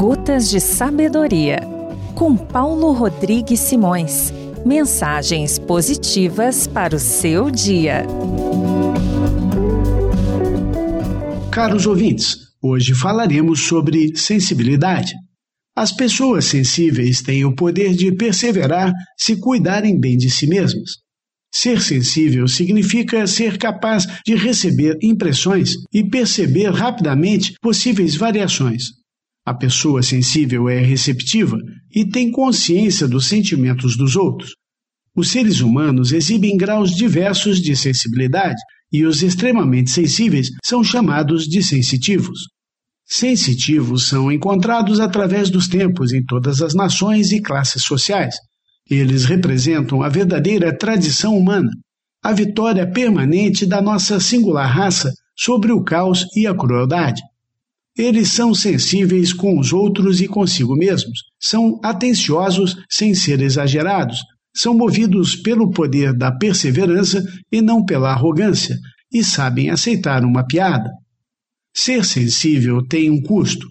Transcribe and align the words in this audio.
Gotas 0.00 0.48
de 0.48 0.58
Sabedoria, 0.60 1.60
com 2.14 2.34
Paulo 2.34 2.90
Rodrigues 2.90 3.60
Simões. 3.60 4.32
Mensagens 4.64 5.58
positivas 5.58 6.66
para 6.66 6.96
o 6.96 6.98
seu 6.98 7.50
dia. 7.50 8.06
Caros 11.52 11.86
ouvintes, 11.86 12.34
hoje 12.62 12.94
falaremos 12.94 13.60
sobre 13.60 14.16
sensibilidade. 14.16 15.12
As 15.76 15.92
pessoas 15.92 16.46
sensíveis 16.46 17.20
têm 17.20 17.44
o 17.44 17.54
poder 17.54 17.94
de 17.94 18.10
perseverar 18.10 18.94
se 19.18 19.36
cuidarem 19.36 20.00
bem 20.00 20.16
de 20.16 20.30
si 20.30 20.46
mesmas. 20.46 20.92
Ser 21.54 21.78
sensível 21.82 22.48
significa 22.48 23.26
ser 23.26 23.58
capaz 23.58 24.06
de 24.24 24.34
receber 24.34 24.96
impressões 25.02 25.74
e 25.92 26.02
perceber 26.02 26.70
rapidamente 26.70 27.52
possíveis 27.60 28.16
variações. 28.16 28.98
A 29.44 29.54
pessoa 29.54 30.02
sensível 30.02 30.68
é 30.68 30.78
receptiva 30.78 31.56
e 31.94 32.04
tem 32.04 32.30
consciência 32.30 33.08
dos 33.08 33.26
sentimentos 33.26 33.96
dos 33.96 34.14
outros. 34.16 34.54
Os 35.16 35.30
seres 35.30 35.60
humanos 35.60 36.12
exibem 36.12 36.56
graus 36.56 36.90
diversos 36.90 37.60
de 37.60 37.74
sensibilidade 37.74 38.60
e 38.92 39.04
os 39.04 39.22
extremamente 39.22 39.90
sensíveis 39.90 40.48
são 40.64 40.84
chamados 40.84 41.44
de 41.44 41.62
sensitivos. 41.62 42.38
Sensitivos 43.06 44.06
são 44.06 44.30
encontrados 44.30 45.00
através 45.00 45.50
dos 45.50 45.66
tempos 45.66 46.12
em 46.12 46.24
todas 46.24 46.62
as 46.62 46.74
nações 46.74 47.32
e 47.32 47.40
classes 47.42 47.82
sociais. 47.82 48.36
Eles 48.88 49.24
representam 49.24 50.02
a 50.02 50.08
verdadeira 50.08 50.76
tradição 50.76 51.36
humana, 51.36 51.70
a 52.22 52.32
vitória 52.32 52.88
permanente 52.88 53.66
da 53.66 53.80
nossa 53.80 54.20
singular 54.20 54.68
raça 54.68 55.12
sobre 55.36 55.72
o 55.72 55.82
caos 55.82 56.24
e 56.36 56.46
a 56.46 56.54
crueldade. 56.54 57.20
Eles 58.00 58.32
são 58.32 58.54
sensíveis 58.54 59.30
com 59.30 59.58
os 59.58 59.74
outros 59.74 60.22
e 60.22 60.26
consigo 60.26 60.74
mesmos, 60.74 61.18
são 61.38 61.78
atenciosos 61.84 62.74
sem 62.88 63.14
ser 63.14 63.42
exagerados, 63.42 64.20
são 64.56 64.72
movidos 64.72 65.36
pelo 65.36 65.70
poder 65.70 66.16
da 66.16 66.32
perseverança 66.32 67.22
e 67.52 67.60
não 67.60 67.84
pela 67.84 68.10
arrogância, 68.10 68.74
e 69.12 69.22
sabem 69.22 69.68
aceitar 69.68 70.24
uma 70.24 70.46
piada. 70.46 70.88
Ser 71.76 72.02
sensível 72.06 72.82
tem 72.88 73.10
um 73.10 73.20
custo. 73.20 73.66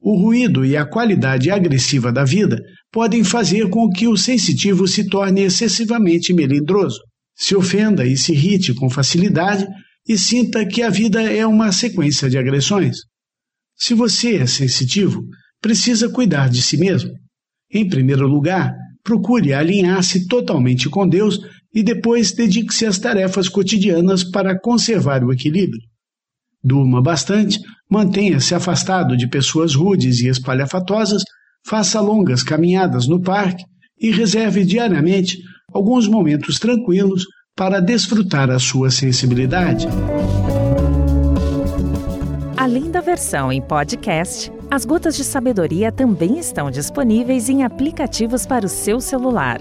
O 0.00 0.16
ruído 0.16 0.64
e 0.64 0.76
a 0.76 0.86
qualidade 0.86 1.50
agressiva 1.50 2.12
da 2.12 2.22
vida 2.22 2.62
podem 2.92 3.24
fazer 3.24 3.68
com 3.68 3.90
que 3.90 4.06
o 4.06 4.16
sensitivo 4.16 4.86
se 4.86 5.08
torne 5.08 5.40
excessivamente 5.40 6.32
melindroso, 6.32 7.00
se 7.34 7.56
ofenda 7.56 8.06
e 8.06 8.16
se 8.16 8.30
irrite 8.32 8.74
com 8.74 8.88
facilidade 8.88 9.66
e 10.08 10.16
sinta 10.16 10.64
que 10.64 10.82
a 10.82 10.88
vida 10.88 11.20
é 11.20 11.44
uma 11.44 11.72
sequência 11.72 12.30
de 12.30 12.38
agressões. 12.38 12.98
Se 13.82 13.94
você 13.94 14.36
é 14.36 14.46
sensitivo, 14.46 15.24
precisa 15.60 16.08
cuidar 16.08 16.48
de 16.48 16.62
si 16.62 16.76
mesmo. 16.76 17.10
Em 17.68 17.88
primeiro 17.88 18.28
lugar, 18.28 18.72
procure 19.02 19.52
alinhar-se 19.52 20.28
totalmente 20.28 20.88
com 20.88 21.08
Deus 21.08 21.40
e 21.74 21.82
depois 21.82 22.30
dedique-se 22.30 22.86
às 22.86 22.96
tarefas 22.96 23.48
cotidianas 23.48 24.22
para 24.22 24.56
conservar 24.56 25.24
o 25.24 25.32
equilíbrio. 25.32 25.82
Durma 26.62 27.02
bastante, 27.02 27.58
mantenha-se 27.90 28.54
afastado 28.54 29.16
de 29.16 29.28
pessoas 29.28 29.74
rudes 29.74 30.20
e 30.20 30.28
espalhafatosas, 30.28 31.24
faça 31.66 32.00
longas 32.00 32.44
caminhadas 32.44 33.08
no 33.08 33.20
parque 33.20 33.64
e 34.00 34.12
reserve 34.12 34.64
diariamente 34.64 35.38
alguns 35.74 36.06
momentos 36.06 36.60
tranquilos 36.60 37.24
para 37.56 37.80
desfrutar 37.80 38.48
a 38.48 38.60
sua 38.60 38.92
sensibilidade. 38.92 39.88
Além 42.62 42.92
da 42.92 43.00
versão 43.00 43.50
em 43.50 43.60
podcast, 43.60 44.52
as 44.70 44.84
Gotas 44.84 45.16
de 45.16 45.24
Sabedoria 45.24 45.90
também 45.90 46.38
estão 46.38 46.70
disponíveis 46.70 47.48
em 47.48 47.64
aplicativos 47.64 48.46
para 48.46 48.64
o 48.64 48.68
seu 48.68 49.00
celular. 49.00 49.60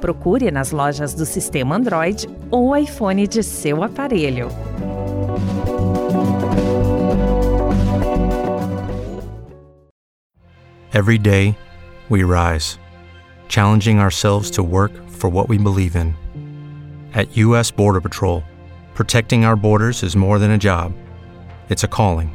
Procure 0.00 0.50
nas 0.50 0.72
lojas 0.72 1.14
do 1.14 1.24
sistema 1.24 1.76
Android 1.76 2.28
ou 2.50 2.76
iPhone 2.76 3.28
de 3.28 3.44
seu 3.44 3.84
aparelho. 3.84 4.48
Every 10.92 11.18
day, 11.18 11.54
we 12.08 12.24
rise, 12.24 12.80
challenging 13.48 14.00
ourselves 14.00 14.50
to 14.50 14.64
work 14.64 14.92
for 15.08 15.30
what 15.30 15.48
we 15.48 15.56
believe 15.56 15.94
in. 15.94 16.16
At 17.14 17.28
U.S. 17.36 17.70
Border 17.70 18.00
Patrol, 18.00 18.42
protecting 18.96 19.44
our 19.44 19.54
borders 19.54 20.02
is 20.02 20.16
more 20.16 20.40
than 20.40 20.50
a 20.50 20.58
job, 20.58 20.92
it's 21.68 21.84
a 21.84 21.88
calling. 21.88 22.34